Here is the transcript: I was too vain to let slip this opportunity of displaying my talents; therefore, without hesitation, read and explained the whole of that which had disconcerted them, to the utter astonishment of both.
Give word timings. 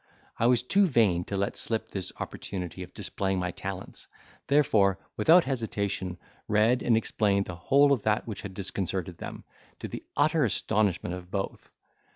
I 0.39 0.47
was 0.47 0.63
too 0.63 0.87
vain 0.87 1.25
to 1.25 1.37
let 1.37 1.55
slip 1.55 1.91
this 1.91 2.11
opportunity 2.19 2.81
of 2.81 2.91
displaying 2.91 3.37
my 3.37 3.51
talents; 3.51 4.07
therefore, 4.47 4.97
without 5.15 5.43
hesitation, 5.43 6.17
read 6.47 6.81
and 6.81 6.97
explained 6.97 7.45
the 7.45 7.55
whole 7.55 7.93
of 7.93 8.01
that 8.01 8.25
which 8.25 8.41
had 8.41 8.55
disconcerted 8.55 9.19
them, 9.19 9.43
to 9.79 9.87
the 9.87 10.01
utter 10.17 10.43
astonishment 10.43 11.13
of 11.13 11.29
both. 11.29 11.69